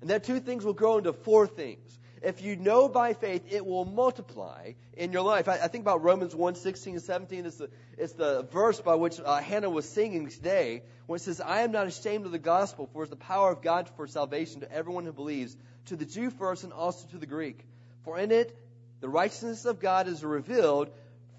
[0.00, 3.66] And that two things will grow into four things if you know by faith, it
[3.66, 5.48] will multiply in your life.
[5.48, 7.46] I, I think about Romans 1, 16 and 17.
[7.46, 11.40] It's the, it's the verse by which uh, Hannah was singing today when it says,
[11.40, 14.60] I am not ashamed of the gospel, for it's the power of God for salvation
[14.60, 17.64] to everyone who believes, to the Jew first and also to the Greek.
[18.04, 18.56] For in it,
[19.00, 20.90] the righteousness of God is revealed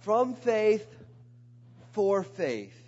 [0.01, 0.85] from faith
[1.93, 2.82] for faith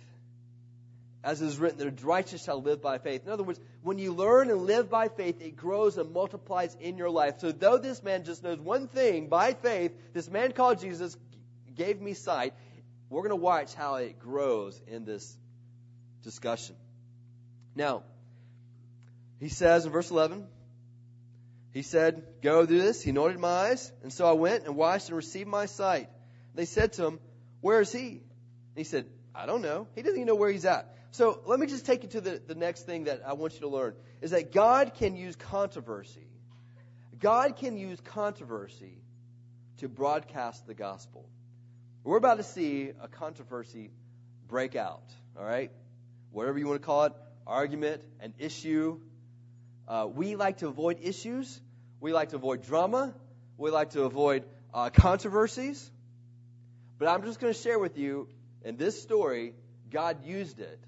[1.26, 3.26] as is written, the righteous shall live by faith.
[3.26, 6.96] In other words, when you learn and live by faith, it grows and multiplies in
[6.96, 7.40] your life.
[7.40, 11.16] So though this man just knows one thing by faith, this man called Jesus
[11.74, 12.54] gave me sight,
[13.10, 15.36] we're going to watch how it grows in this
[16.22, 16.76] discussion.
[17.74, 18.04] Now,
[19.40, 20.46] he says in verse 11,
[21.72, 23.02] he said, Go do this.
[23.02, 23.90] He anointed my eyes.
[24.04, 26.08] And so I went and washed and received my sight.
[26.54, 27.18] They said to him,
[27.62, 28.10] Where is he?
[28.10, 29.88] And he said, I don't know.
[29.96, 30.95] He doesn't even know where he's at.
[31.16, 33.60] So let me just take you to the, the next thing that I want you
[33.60, 36.28] to learn is that God can use controversy.
[37.18, 38.98] God can use controversy
[39.78, 41.26] to broadcast the gospel.
[42.04, 43.92] We're about to see a controversy
[44.46, 45.04] break out,
[45.38, 45.70] all right?
[46.32, 47.14] Whatever you want to call it,
[47.46, 49.00] argument, an issue.
[49.88, 51.58] Uh, we like to avoid issues.
[51.98, 53.14] We like to avoid drama.
[53.56, 55.90] We like to avoid uh, controversies.
[56.98, 58.28] But I'm just going to share with you
[58.62, 59.54] in this story,
[59.90, 60.78] God used it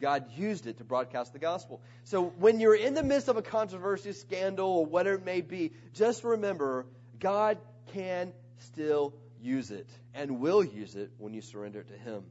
[0.00, 1.80] God used it to broadcast the gospel.
[2.04, 5.72] So when you're in the midst of a controversy, scandal, or whatever it may be,
[5.94, 6.86] just remember
[7.18, 7.58] God
[7.92, 12.24] can still use it and will use it when you surrender it to Him.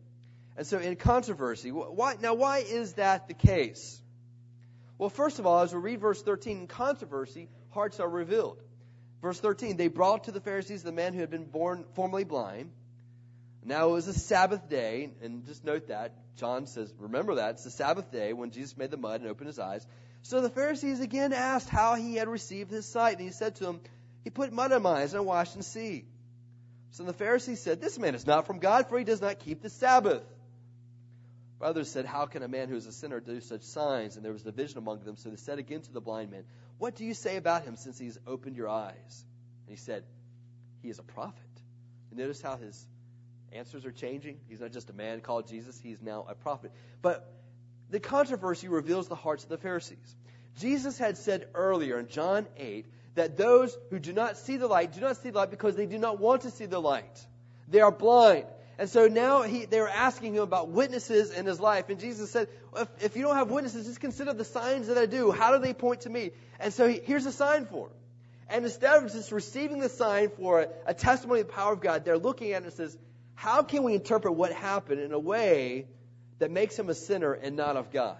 [0.55, 4.01] And so in controversy, why, now why is that the case?
[4.97, 8.59] Well, first of all, as we read verse 13, in controversy, hearts are revealed.
[9.21, 12.71] Verse 13, they brought to the Pharisees the man who had been born formerly blind.
[13.67, 16.13] Now it was a Sabbath day, and just note that.
[16.37, 17.55] John says, remember that.
[17.55, 19.85] It's the Sabbath day when Jesus made the mud and opened his eyes.
[20.21, 23.17] So the Pharisees again asked how he had received his sight.
[23.17, 23.81] And he said to them,
[24.23, 26.05] He put mud in my eyes, and I washed and see.
[26.91, 29.61] So the Pharisees said, This man is not from God, for he does not keep
[29.61, 30.23] the Sabbath.
[31.59, 34.15] Others said, How can a man who is a sinner do such signs?
[34.15, 35.17] And there was division among them.
[35.17, 36.45] So they said again to the blind man,
[36.77, 39.25] What do you say about him since he's opened your eyes?
[39.67, 40.05] And he said,
[40.81, 41.43] He is a prophet.
[42.11, 42.87] And notice how his
[43.53, 44.39] answers are changing.
[44.49, 46.71] He's not just a man called Jesus, he's now a prophet.
[47.01, 47.31] But
[47.89, 50.15] the controversy reveals the hearts of the Pharisees.
[50.59, 54.93] Jesus had said earlier in John 8 that those who do not see the light
[54.93, 57.25] do not see the light because they do not want to see the light.
[57.67, 58.45] They are blind.
[58.79, 61.89] And so now he, they were asking him about witnesses in his life.
[61.89, 65.07] And Jesus said, if, if, you don't have witnesses, just consider the signs that I
[65.07, 65.31] do.
[65.31, 66.31] How do they point to me?
[66.59, 67.93] And so he, here's a sign for him.
[68.49, 71.81] And instead of just receiving the sign for a, a testimony of the power of
[71.81, 72.97] God, they're looking at it and says,
[73.37, 75.85] how can we interpret what happened in a way
[76.39, 78.17] that makes him a sinner and not of God?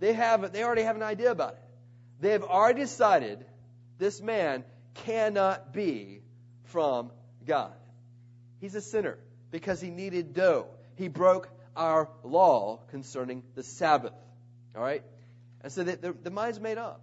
[0.00, 1.62] They have, they already have an idea about it.
[2.20, 3.42] They have already decided
[3.96, 4.64] this man
[5.06, 6.20] cannot be
[6.64, 7.10] from
[7.46, 7.72] God.
[8.60, 9.16] He's a sinner
[9.50, 10.66] because he kneaded dough.
[10.96, 14.12] He broke our law concerning the Sabbath.
[14.76, 15.02] All right?
[15.62, 17.00] And so the, the, the mind's made up.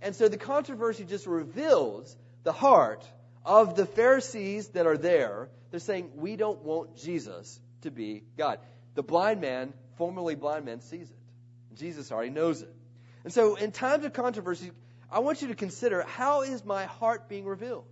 [0.00, 3.04] And so the controversy just reveals the heart
[3.44, 5.48] of the Pharisees that are there.
[5.70, 8.58] They're saying, we don't want Jesus to be God.
[8.94, 11.16] The blind man, formerly blind man, sees it.
[11.76, 12.74] Jesus already knows it.
[13.24, 14.72] And so in times of controversy,
[15.10, 17.84] I want you to consider how is my heart being revealed?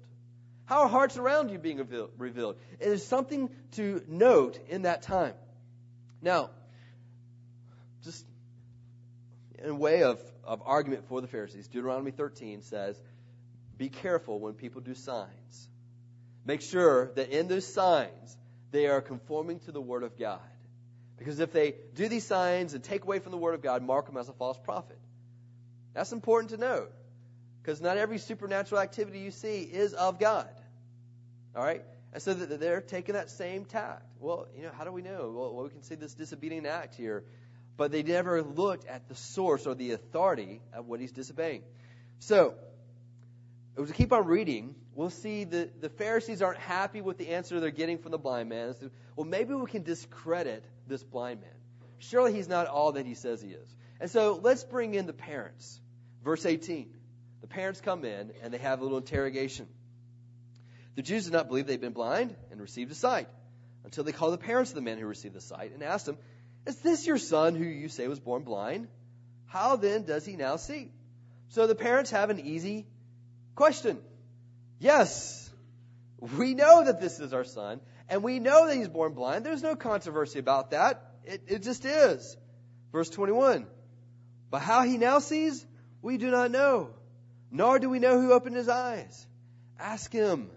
[0.67, 1.79] How are hearts around you being
[2.19, 2.57] revealed?
[2.79, 5.33] It is something to note in that time.
[6.21, 6.51] Now,
[8.05, 8.25] just
[9.59, 13.01] in a way of, of argument for the Pharisees, Deuteronomy 13 says,
[13.79, 15.69] Be careful when people do signs.
[16.45, 18.37] Make sure that in those signs
[18.73, 20.41] they are conforming to the Word of God.
[21.17, 24.07] Because if they do these signs and take away from the Word of God, mark
[24.07, 24.99] them as a false prophet.
[25.95, 26.93] That's important to note.
[27.63, 30.49] Because not every supernatural activity you see is of God.
[31.57, 31.83] All right?
[32.13, 34.03] And so they're taking that same tact.
[34.21, 35.33] Well, you know, how do we know?
[35.35, 37.25] Well, we can see this disobedient act here.
[37.77, 41.63] But they never looked at the source or the authority of what he's disobeying.
[42.21, 42.55] So,
[43.83, 47.61] as we keep on reading, we'll see that the Pharisees aren't happy with the answer
[47.61, 48.75] they're getting from the blind man.
[48.75, 51.51] So, well, maybe we can discredit this blind man.
[51.99, 53.75] Surely he's not all that he says he is.
[54.01, 55.81] And so let's bring in the parents.
[56.25, 56.91] Verse 18.
[57.41, 59.69] The parents come in and they have a little interrogation.
[60.97, 63.29] The Jews did not believe they'd been blind and received a sight
[63.85, 66.19] until they called the parents of the man who received the sight and asked him,
[66.67, 68.89] Is this your son who you say was born blind?
[69.47, 70.91] How then does he now see?
[71.51, 72.87] So the parents have an easy
[73.59, 73.99] question.
[74.79, 75.51] Yes,
[76.39, 79.45] we know that this is our son, and we know that he's born blind.
[79.45, 81.03] There's no controversy about that.
[81.25, 82.37] It, it just is.
[82.93, 83.67] Verse 21.
[84.49, 85.67] But how he now sees,
[86.03, 86.91] we do not know,
[87.51, 89.27] nor do we know who opened his eyes.
[89.77, 90.51] Ask him.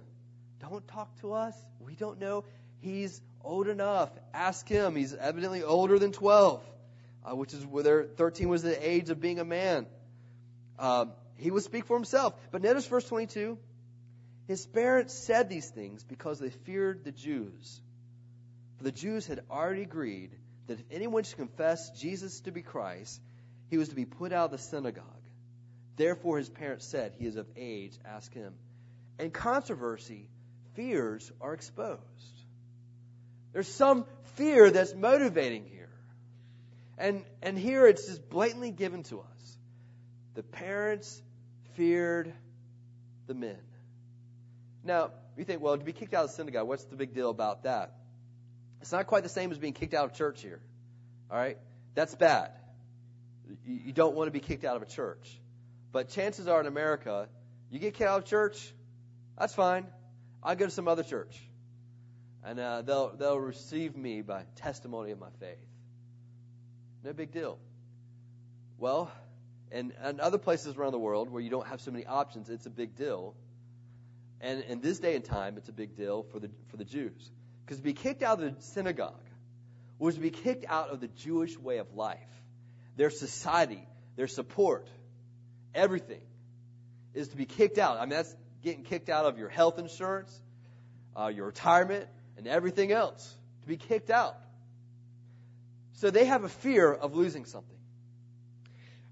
[0.59, 1.55] Don't talk to us.
[1.79, 2.45] We don't know.
[2.81, 4.11] He's old enough.
[4.31, 4.95] Ask him.
[4.95, 6.61] He's evidently older than 12,
[7.25, 9.87] uh, which is whether 13 was the age of being a man.
[10.77, 12.35] Um, he would speak for himself.
[12.51, 13.57] But notice verse 22.
[14.47, 17.81] His parents said these things because they feared the Jews.
[18.77, 20.31] For the Jews had already agreed
[20.67, 23.21] that if anyone should confess Jesus to be Christ,
[23.69, 25.05] he was to be put out of the synagogue.
[25.95, 28.53] Therefore, his parents said, He is of age, ask him.
[29.19, 30.29] And controversy
[30.75, 31.99] fears are exposed.
[33.53, 35.89] There's some fear that's motivating here.
[36.97, 39.57] And, and here it's just blatantly given to us.
[40.33, 41.21] The parents
[41.75, 42.33] feared
[43.27, 43.59] the men.
[44.83, 47.29] Now, you think, well, to be kicked out of the synagogue, what's the big deal
[47.29, 47.93] about that?
[48.81, 50.59] It's not quite the same as being kicked out of church here.
[51.29, 51.57] All right?
[51.93, 52.51] That's bad.
[53.65, 55.39] You don't want to be kicked out of a church.
[55.91, 57.27] But chances are in America,
[57.69, 58.73] you get kicked out of church,
[59.37, 59.87] that's fine.
[60.43, 61.39] I'll go to some other church.
[62.43, 65.57] And uh, they'll, they'll receive me by testimony of my faith.
[67.03, 67.59] No big deal.
[68.77, 69.11] Well,
[69.71, 72.65] and, and other places around the world where you don't have so many options, it's
[72.65, 73.35] a big deal.
[74.39, 77.31] And in this day and time, it's a big deal for the, for the Jews.
[77.65, 79.23] Because to be kicked out of the synagogue
[79.99, 82.19] was to be kicked out of the Jewish way of life,
[82.97, 84.87] their society, their support,
[85.73, 86.21] everything
[87.13, 87.97] is to be kicked out.
[87.97, 90.41] I mean, that's getting kicked out of your health insurance.
[91.15, 92.07] uh, your retirement,
[92.37, 94.37] and everything else, to be kicked out.
[95.93, 97.77] So they have a fear of losing something.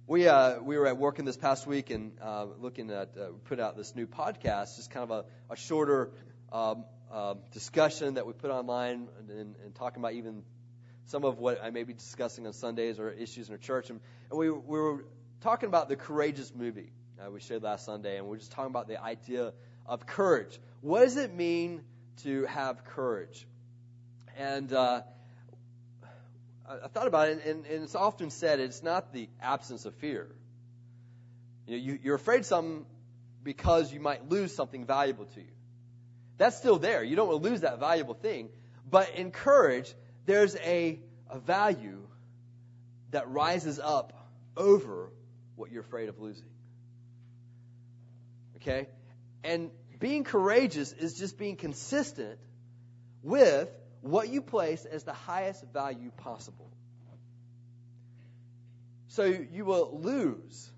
[0.10, 3.28] We uh, we were at work in this past week and uh, looking at uh,
[3.43, 6.10] put out this new podcast, just kind of a, a shorter
[6.52, 10.41] um, uh, discussion that we put online and, and talking about even
[11.06, 13.91] some of what I may be discussing on Sundays or issues in our church.
[13.91, 14.00] And,
[14.32, 15.06] and we, we were
[15.41, 16.91] talking about the Courageous movie
[17.24, 19.54] uh, we shared last Sunday, and we are just talking about the idea
[19.86, 20.60] of courage.
[20.82, 21.84] What does it mean
[22.24, 23.45] to have courage?
[24.36, 25.02] And uh,
[26.69, 30.27] I thought about it, and, and, it's often said it's not the absence of fear.
[31.65, 32.86] You know, you, you're afraid something
[33.43, 35.51] because you might lose something valuable to you.
[36.38, 37.03] That's still there.
[37.03, 38.49] You don't want to lose that valuable thing.
[38.89, 39.93] But in courage,
[40.25, 42.08] there's a, a value
[43.12, 44.13] that rises up
[44.55, 45.12] over
[45.55, 46.49] what you're afraid of losing.
[48.58, 48.88] Okay?
[49.43, 52.39] And being courageous is just being consistent
[53.23, 53.69] with
[54.01, 56.69] what you place as the highest value possible.
[59.07, 60.69] So you will lose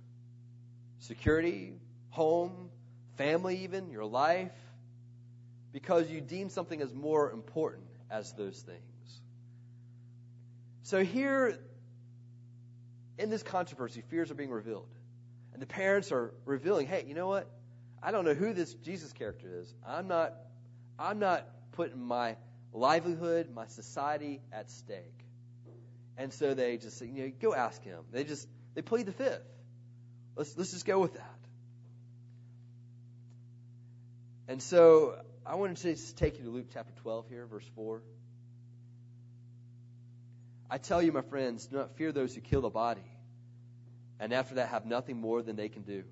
[1.00, 1.74] security,
[2.10, 2.70] home,
[3.18, 4.52] family, even, your life,
[5.74, 9.22] because you deem something as more important as those things.
[10.84, 11.60] So here,
[13.18, 14.90] in this controversy, fears are being revealed.
[15.54, 17.50] And the parents are revealing, hey, you know what?
[18.02, 19.74] I don't know who this Jesus character is.
[19.88, 20.34] I'm not
[20.98, 22.36] I'm not putting my
[22.74, 25.26] livelihood, my society at stake.
[26.18, 28.00] And so they just you know, go ask him.
[28.12, 29.42] They just they plead the fifth.
[30.36, 31.40] Let's let's just go with that.
[34.48, 38.02] And so I wanted to just take you to Luke chapter 12 here, verse 4.
[40.70, 43.10] I tell you, my friends, do not fear those who kill the body,
[44.20, 46.04] and after that have nothing more than they can do.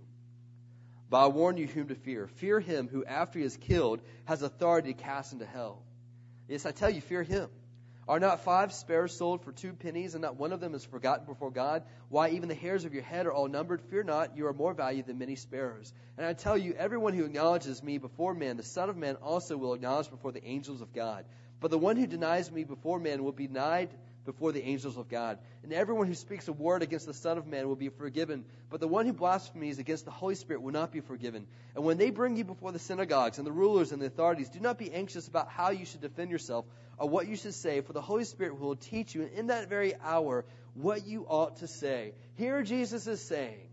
[1.10, 2.28] But I warn you whom to fear.
[2.28, 5.82] Fear him who, after he is killed, has authority to cast into hell.
[6.50, 7.48] Yes, I tell you, fear him.
[8.08, 11.28] Are not five sparrows sold for two pennies, and not one of them is forgotten
[11.28, 11.84] before God?
[12.10, 13.84] Why, even the hairs of your head are all numbered.
[13.84, 15.94] Fear not, you are more valued than many sparrows.
[16.18, 19.58] And I tell you, everyone who acknowledges me before men, the Son of Man also
[19.58, 21.24] will acknowledge before the angels of God.
[21.60, 23.92] But the one who denies me before men will be denied
[24.30, 25.40] before the angels of God.
[25.64, 28.80] And everyone who speaks a word against the Son of Man will be forgiven, but
[28.80, 31.48] the one who blasphemes against the Holy Spirit will not be forgiven.
[31.74, 34.60] And when they bring you before the synagogues and the rulers and the authorities, do
[34.60, 36.66] not be anxious about how you should defend yourself
[37.00, 39.96] or what you should say, for the Holy Spirit will teach you in that very
[40.04, 42.14] hour what you ought to say.
[42.36, 43.68] Here Jesus is saying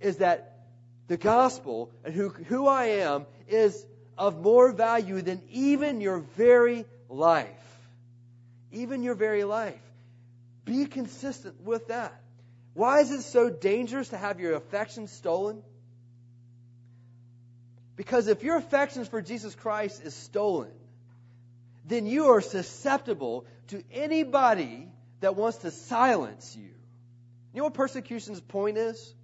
[0.00, 0.60] is that
[1.08, 3.84] the gospel and who, who I am is
[4.16, 7.48] of more value than even your very life.
[8.72, 9.89] Even your very life.
[10.64, 12.20] Be consistent with that.
[12.74, 15.62] Why is it so dangerous to have your affections stolen?
[17.96, 20.70] Because if your affections for Jesus Christ is stolen,
[21.84, 24.88] then you are susceptible to anybody
[25.20, 26.70] that wants to silence you.
[27.52, 29.14] You know what persecution's point is?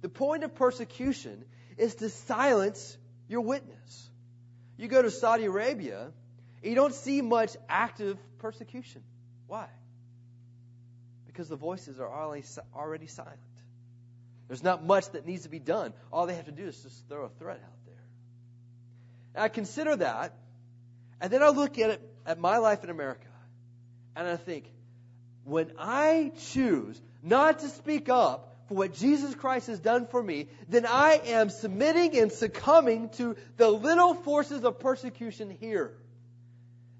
[0.00, 1.44] The point of persecution
[1.76, 2.96] is to silence
[3.28, 4.10] your witness.
[4.76, 6.12] You go to Saudi Arabia,
[6.62, 9.02] and you don't see much active persecution.
[9.46, 9.66] Why?
[11.32, 13.38] Because the voices are already silent.
[14.48, 15.94] There's not much that needs to be done.
[16.12, 18.04] All they have to do is just throw a threat out there.
[19.34, 20.34] And I consider that,
[21.20, 23.28] and then I look at it at my life in America,
[24.14, 24.70] and I think,
[25.44, 30.48] when I choose not to speak up for what Jesus Christ has done for me,
[30.68, 35.94] then I am submitting and succumbing to the little forces of persecution here.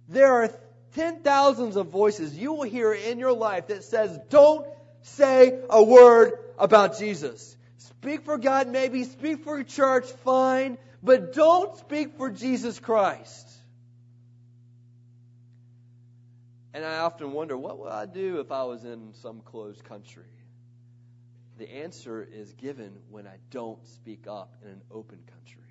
[0.08, 0.50] There are
[0.94, 4.66] ten thousands of voices you will hear in your life that says, don't
[5.02, 7.56] say a word about Jesus.
[7.78, 9.04] Speak for God, maybe.
[9.04, 10.78] Speak for church, fine.
[11.02, 13.48] But don't speak for Jesus Christ.
[16.74, 20.24] And I often wonder, what would I do if I was in some closed country?
[21.58, 25.62] The answer is given when I don't speak up in an open country.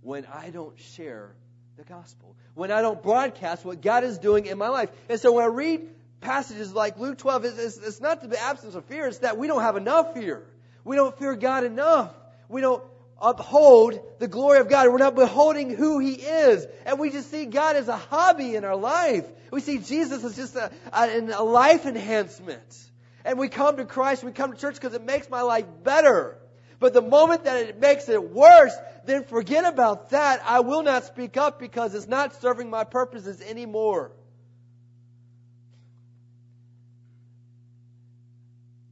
[0.00, 1.34] When I don't share
[1.76, 2.36] the gospel.
[2.56, 4.88] When I don't broadcast what God is doing in my life.
[5.10, 5.88] And so when I read
[6.22, 9.60] passages like Luke 12, it's, it's not the absence of fear, it's that we don't
[9.60, 10.42] have enough fear.
[10.82, 12.14] We don't fear God enough.
[12.48, 12.82] We don't
[13.20, 14.88] uphold the glory of God.
[14.88, 16.66] We're not beholding who He is.
[16.86, 19.26] And we just see God as a hobby in our life.
[19.50, 22.88] We see Jesus as just a, a, a life enhancement.
[23.22, 26.38] And we come to Christ, we come to church because it makes my life better.
[26.78, 28.74] But the moment that it makes it worse,
[29.06, 30.42] then forget about that.
[30.44, 34.12] I will not speak up because it's not serving my purposes anymore.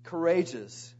[0.04, 0.94] Courageous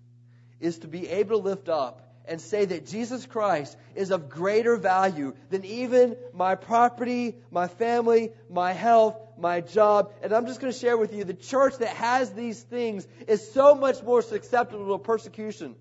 [0.61, 4.77] is to be able to lift up and say that Jesus Christ is of greater
[4.77, 10.13] value than even my property, my family, my health, my job.
[10.23, 13.53] And I'm just going to share with you the church that has these things is
[13.53, 15.77] so much more susceptible to persecution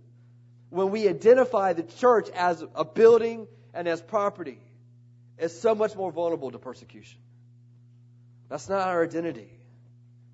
[0.73, 4.57] when we identify the church as a building and as property.
[5.37, 7.19] It's so much more vulnerable to persecution.
[8.49, 9.51] That's not our identity.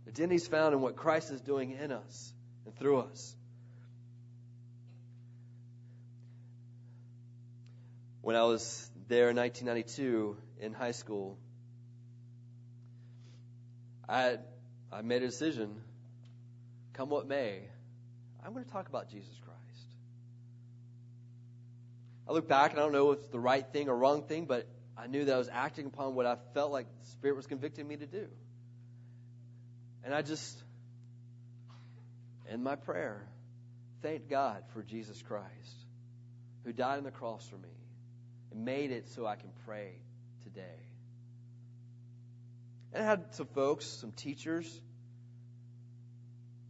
[0.07, 2.33] Identity is found in what Christ is doing in us
[2.65, 3.35] and through us.
[8.21, 11.37] When I was there in 1992 in high school,
[14.07, 14.37] I,
[14.89, 15.81] I made a decision
[16.93, 17.63] come what may,
[18.45, 19.48] I'm going to talk about Jesus Christ.
[22.29, 24.45] I look back and I don't know if it's the right thing or wrong thing,
[24.45, 27.47] but I knew that I was acting upon what I felt like the Spirit was
[27.47, 28.27] convicting me to do.
[30.03, 30.61] And I just,
[32.47, 33.27] in my prayer,
[34.03, 35.47] thanked God for Jesus Christ,
[36.63, 37.73] who died on the cross for me
[38.51, 39.93] and made it so I can pray
[40.43, 40.83] today.
[42.93, 44.81] And I had some folks, some teachers,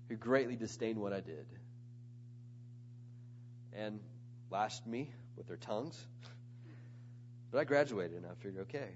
[0.08, 1.46] who greatly disdained what I did
[3.74, 4.00] and
[4.50, 6.00] lashed me with their tongues.
[7.52, 8.90] But I graduated and I figured, okay.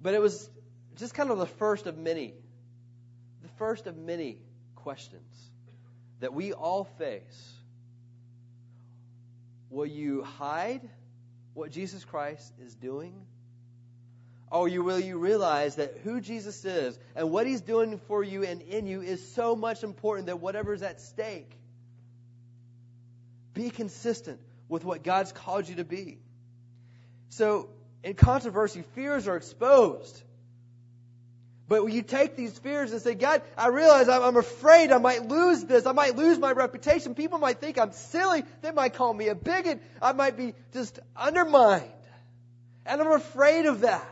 [0.00, 0.48] But it was
[0.96, 2.34] just kind of the first of many,
[3.42, 4.38] the first of many
[4.76, 5.50] questions
[6.20, 7.52] that we all face.
[9.70, 10.88] Will you hide
[11.54, 13.14] what Jesus Christ is doing?
[14.52, 18.44] Or you, will you realize that who Jesus is and what he's doing for you
[18.44, 21.58] and in you is so much important that whatever's at stake,
[23.54, 26.18] be consistent with what God's called you to be.
[27.30, 27.68] So,
[28.02, 30.22] in controversy, fears are exposed.
[31.66, 35.26] But when you take these fears and say, God, I realize I'm afraid I might
[35.26, 35.86] lose this.
[35.86, 37.14] I might lose my reputation.
[37.14, 38.44] People might think I'm silly.
[38.60, 39.80] They might call me a bigot.
[40.02, 41.90] I might be just undermined.
[42.84, 44.10] And I'm afraid of that.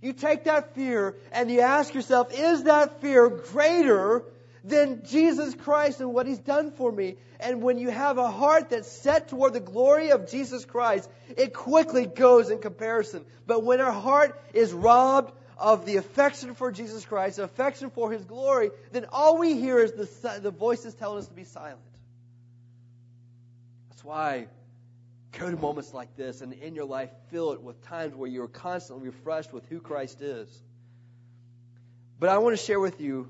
[0.00, 4.24] You take that fear and you ask yourself, is that fear greater
[4.66, 7.16] than Jesus Christ and what He's done for me?
[7.38, 11.54] And when you have a heart that's set toward the glory of Jesus Christ, it
[11.54, 13.24] quickly goes in comparison.
[13.46, 18.24] But when our heart is robbed of the affection for Jesus Christ, affection for His
[18.24, 21.80] glory, then all we hear is the, the voices telling us to be silent.
[23.90, 24.48] That's why
[25.38, 28.48] go to moments like this and in your life fill it with times where you're
[28.48, 30.48] constantly refreshed with who Christ is.
[32.18, 33.28] But I want to share with you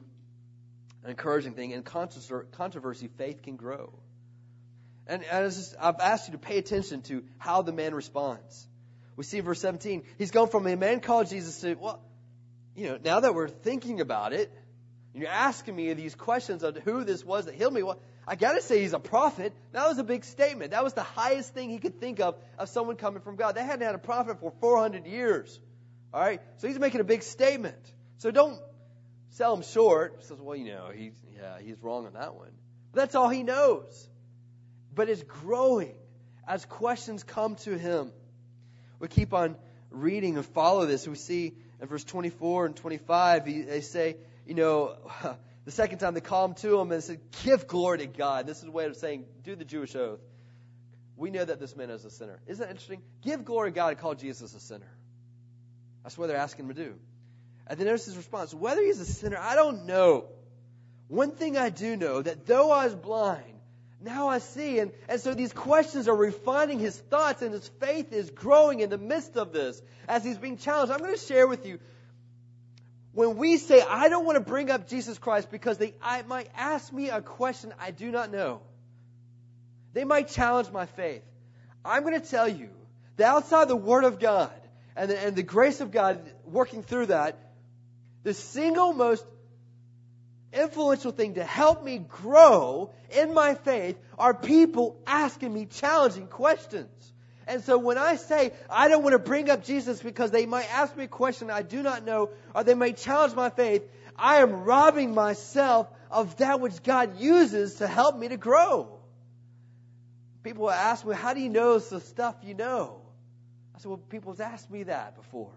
[1.07, 1.71] an encouraging thing.
[1.71, 3.93] In controversy, faith can grow.
[5.07, 8.67] And as I've asked you to pay attention to how the man responds.
[9.15, 12.03] We see in verse 17, he's gone from a man called Jesus to, well,
[12.75, 14.53] you know, now that we're thinking about it,
[15.15, 18.61] you're asking me these questions of who this was that healed me, well, I gotta
[18.61, 19.53] say he's a prophet.
[19.71, 20.73] That was a big statement.
[20.73, 23.55] That was the highest thing he could think of of someone coming from God.
[23.55, 25.61] They hadn't had a prophet for 400 years.
[26.13, 26.43] All right?
[26.57, 27.79] So he's making a big statement.
[28.19, 28.59] So don't
[29.37, 30.25] sell him short.
[30.25, 32.51] Says, well, you know, he's, yeah, he's wrong on that one.
[32.93, 34.09] But that's all he knows.
[34.95, 35.95] But it's growing
[36.49, 38.13] as questions come to him.
[38.99, 39.57] We keep on
[39.91, 41.07] reading and follow this.
[41.07, 44.17] We see in verse 24 and 25, they say,
[44.47, 44.97] you know,
[45.67, 48.47] the second time they call him to him and said, Give glory to God.
[48.47, 50.21] This is a way of saying, Do the Jewish oath.
[51.17, 52.41] We know that this man is a sinner.
[52.47, 53.03] Isn't that interesting?
[53.23, 54.91] Give glory to God and call Jesus a sinner.
[56.03, 56.95] That's what they're asking him to do.
[57.67, 60.27] And then notice his response whether he's a sinner, I don't know.
[61.09, 63.57] One thing I do know that though I was blind,
[64.01, 64.79] now I see.
[64.79, 68.91] And, and so these questions are refining his thoughts, and his faith is growing in
[68.91, 70.93] the midst of this as he's being challenged.
[70.93, 71.79] I'm going to share with you
[73.13, 76.51] when we say, I don't want to bring up Jesus Christ because they I, might
[76.55, 78.61] ask me a question I do not know,
[79.93, 81.23] they might challenge my faith.
[81.85, 82.69] I'm going to tell you
[83.17, 84.53] that outside the Word of God
[84.97, 87.39] and the, and the grace of God working through that,
[88.27, 89.25] the single most
[90.53, 96.91] influential thing to help me grow in my faith are people asking me challenging questions.
[97.47, 100.69] And so when I say I don't want to bring up Jesus because they might
[100.75, 103.85] ask me a question I do not know or they may challenge my faith,
[104.17, 108.99] I am robbing myself of that which God uses to help me to grow.
[110.43, 113.03] People ask me, how do you know the stuff you know?
[113.73, 115.53] I said, well, people's asked me that before.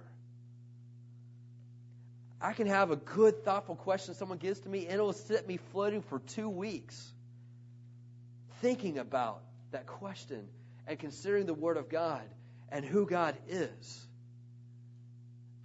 [2.42, 5.48] I can have a good, thoughtful question someone gives to me, and it will set
[5.48, 7.12] me floating for two weeks
[8.62, 10.48] thinking about that question
[10.88, 12.24] and considering the Word of God
[12.70, 14.08] and who God is.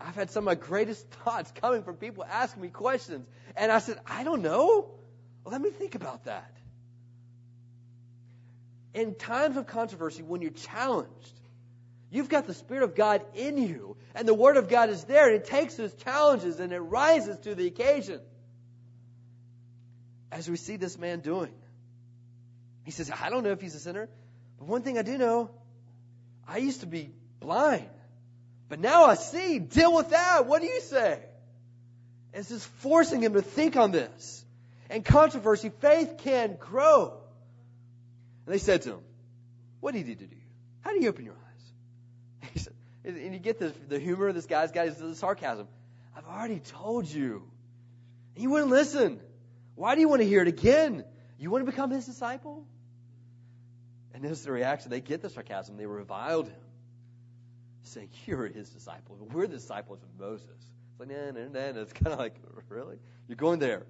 [0.01, 3.79] I've had some of my greatest thoughts coming from people asking me questions, and I
[3.79, 4.91] said, I don't know.
[5.45, 6.51] Well, let me think about that.
[8.95, 11.41] in times of controversy, when you're challenged,
[12.15, 15.27] you've got the Spirit of God in you, and the Word of God is there,
[15.27, 18.21] and it takes those challenges and it rises to the occasion.
[20.31, 21.53] As we see this man doing.
[22.85, 24.09] He says, I don't know if he's a sinner,
[24.59, 25.51] but one thing I do know,
[26.47, 27.11] I used to be
[27.41, 27.89] blind,
[28.69, 29.59] but now I see.
[29.59, 30.47] Deal with that.
[30.47, 31.21] What do you say?
[32.33, 34.45] And it's just forcing him to think on this.
[34.91, 37.15] And controversy, faith can grow.
[38.47, 39.01] And they said to him,
[39.81, 40.43] What did he do to you?
[40.83, 41.44] How do you open your eyes?
[43.05, 45.69] And you get the, the humor of this guy's got the sarcasm.
[46.17, 47.43] I've already told you.
[48.35, 49.21] And you wouldn't listen.
[49.75, 51.05] Why do you want to hear it again?
[51.39, 52.67] You want to become his disciple?
[54.13, 54.91] And notice the reaction.
[54.91, 55.77] They get the sarcasm.
[55.77, 56.55] They reviled him,
[57.83, 59.19] saying, You're his disciple.
[59.33, 60.49] We're the disciples of Moses.
[60.93, 61.81] It's like, nah, nah, nah.
[61.81, 62.37] It's kind of like,
[62.69, 62.97] really?
[63.29, 63.85] You're going there.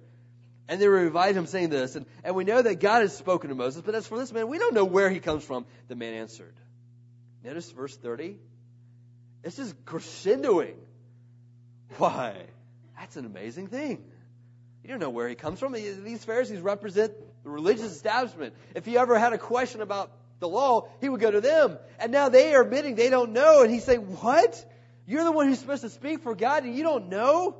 [0.67, 1.95] And they reviled him, saying this.
[1.95, 4.47] And, and we know that God has spoken to Moses, but as for this man,
[4.47, 5.65] we don't know where he comes from.
[5.87, 6.55] The man answered.
[7.43, 8.39] Notice verse 30.
[9.45, 10.73] It's is crescendoing.
[11.97, 12.35] Why?
[12.99, 14.03] That's an amazing thing.
[14.83, 15.73] You don't know where he comes from.
[15.73, 18.55] These Pharisees represent the religious establishment.
[18.73, 21.77] If he ever had a question about the law, he would go to them.
[21.99, 23.61] And now they are admitting they don't know.
[23.61, 24.65] And he's saying, What?
[25.07, 27.57] You're the one who's supposed to speak for God and you don't know?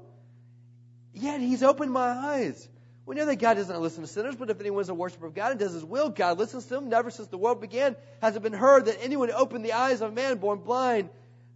[1.14, 2.68] Yet he's opened my eyes.
[3.06, 5.52] We know that God doesn't listen to sinners, but if anyone's a worshiper of God
[5.52, 6.90] and does his will, God listens to him.
[6.90, 10.12] Never since the world began has it been heard that anyone opened the eyes of
[10.12, 11.10] a man born blind.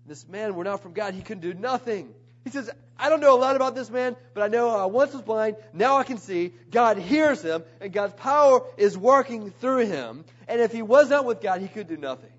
[0.09, 1.13] This man were not from God.
[1.13, 2.09] He could do nothing.
[2.43, 5.13] He says, I don't know a lot about this man, but I know I once
[5.13, 6.51] was blind, now I can see.
[6.71, 10.25] God hears him, and God's power is working through him.
[10.47, 12.31] And if he was not with God, he could do nothing.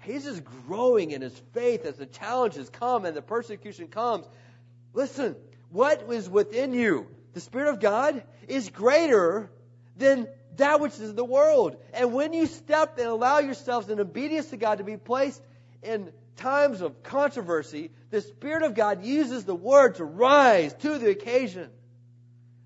[0.00, 4.26] He's just growing in his faith as the challenges come and the persecution comes.
[4.92, 5.36] Listen,
[5.70, 9.48] what is within you, the Spirit of God, is greater
[9.96, 11.76] than that which is in the world.
[11.92, 15.40] And when you step and allow yourselves in obedience to God to be placed
[15.84, 21.10] in times of controversy, the Spirit of God uses the Word to rise to the
[21.10, 21.70] occasion.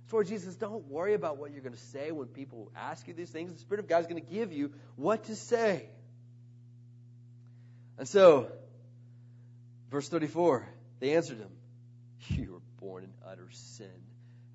[0.09, 3.15] So, Lord Jesus, don't worry about what you're going to say when people ask you
[3.15, 3.53] these things.
[3.53, 5.91] The Spirit of God is going to give you what to say.
[7.99, 8.51] And so,
[9.91, 10.67] verse 34,
[11.01, 11.51] they answered him,
[12.29, 13.91] You were born in utter sin,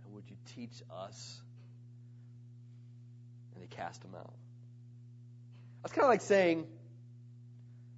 [0.03, 1.41] and would you teach us?
[3.53, 4.33] And they cast him out.
[5.83, 6.65] That's kind of like saying,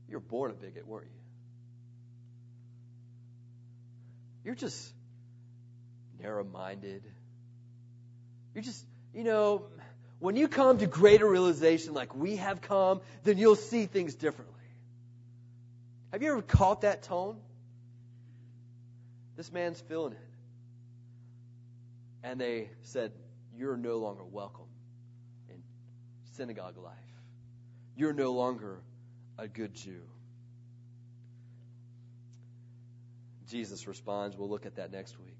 [0.08, 1.20] you were born a bigot, weren't you?
[4.44, 4.94] You're just
[6.22, 7.04] narrow minded.
[8.54, 9.66] You're just, you know,
[10.20, 14.54] when you come to greater realization like we have come, then you'll see things differently.
[16.12, 17.38] Have you ever caught that tone?
[19.36, 20.20] This man's feeling it.
[22.24, 23.12] And they said,
[23.58, 24.68] You're no longer welcome
[25.50, 25.62] in
[26.38, 26.94] synagogue life.
[27.98, 28.80] You're no longer
[29.38, 30.02] a good Jew?
[33.48, 34.36] Jesus responds.
[34.36, 35.38] We'll look at that next week.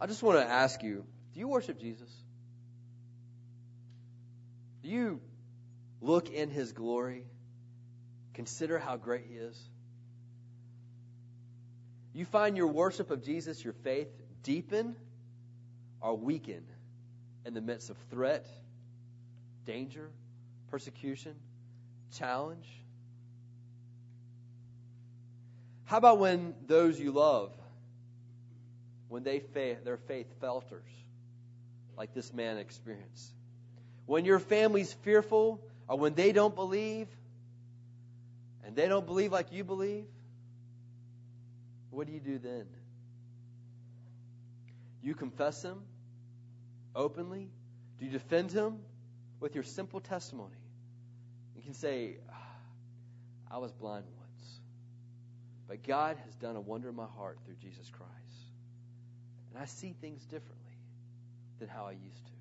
[0.00, 2.10] I just want to ask you do you worship Jesus?
[4.82, 5.20] Do you
[6.00, 7.24] look in his glory?
[8.34, 9.60] Consider how great he is?
[12.12, 14.08] You find your worship of Jesus, your faith,
[14.42, 14.96] deepen
[16.00, 16.64] or weaken
[17.44, 18.46] in the midst of threat,
[19.64, 20.10] danger,
[20.70, 21.34] persecution?
[22.12, 22.66] Challenge?
[25.84, 27.52] How about when those you love,
[29.08, 30.88] when they fa- their faith falters,
[31.96, 33.32] like this man experienced?
[34.06, 37.08] When your family's fearful, or when they don't believe,
[38.64, 40.04] and they don't believe like you believe,
[41.90, 42.66] what do you do then?
[45.02, 45.82] You confess him
[46.94, 47.48] openly?
[47.98, 48.78] Do you defend him
[49.40, 50.59] with your simple testimony?
[51.60, 54.60] You can say, ah, I was blind once,
[55.68, 58.10] but God has done a wonder in my heart through Jesus Christ.
[59.52, 60.78] And I see things differently
[61.58, 62.32] than how I used to.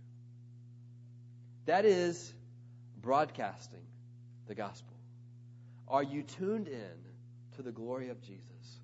[1.66, 2.34] That is
[3.02, 3.84] broadcasting
[4.48, 4.96] the gospel.
[5.90, 6.98] Are you tuned in
[7.58, 8.80] to the glory of Jesus?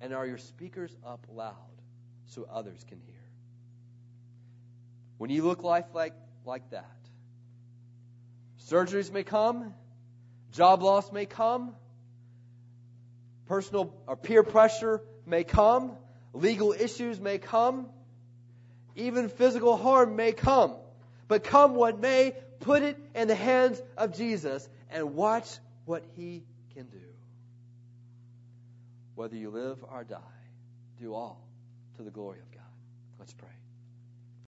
[0.00, 1.82] And are your speakers up loud
[2.24, 3.14] so others can hear?
[5.18, 6.14] When you look life like,
[6.46, 6.96] like that,
[8.68, 9.72] Surgeries may come,
[10.52, 11.74] job loss may come,
[13.46, 15.92] personal or peer pressure may come,
[16.32, 17.86] legal issues may come,
[18.96, 20.74] even physical harm may come.
[21.28, 25.48] But come what may, put it in the hands of Jesus and watch
[25.84, 26.42] what he
[26.74, 26.98] can do.
[29.14, 30.18] Whether you live or die,
[31.00, 31.40] do all
[31.96, 32.62] to the glory of God.
[33.18, 33.48] Let's pray.